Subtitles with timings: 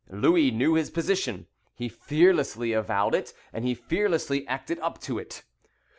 [0.09, 1.45] Louis knew his position.
[1.75, 5.43] He fearlessly avowed it, and he fearlessly acted up to it.